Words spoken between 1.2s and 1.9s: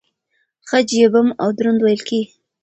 او دروند